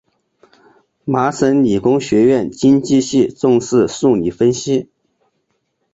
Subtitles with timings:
[1.05, 4.89] 麻省理工学院经济系重视数理分析。